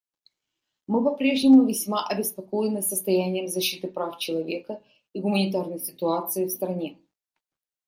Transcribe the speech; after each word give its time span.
Мы 0.87 1.03
по-прежнему 1.03 1.63
весьма 1.63 2.07
обеспокоены 2.07 2.81
состоянием 2.81 3.47
защиты 3.47 3.87
прав 3.87 4.17
человека 4.17 4.81
и 5.13 5.21
гуманитарной 5.21 5.79
ситуацией 5.79 6.47
в 6.47 6.49
стране. 6.49 6.97